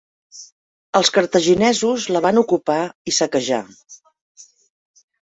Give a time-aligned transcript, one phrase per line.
[0.99, 2.77] Els cartaginesos la van ocupar
[3.11, 3.61] i saquejar.